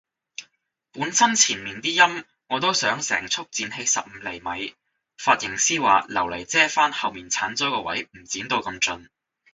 [0.93, 4.75] 本身前面啲陰我都想成束剪起十五厘米，
[5.19, 9.09] 髮型師話留嚟遮返後面剷咗嘅位唔剪到咁盡